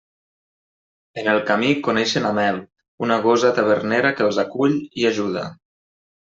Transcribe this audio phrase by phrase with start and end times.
[1.23, 2.59] En el camí coneixen a Mel,
[3.09, 5.49] una gosa tavernera que els acull i ajuda.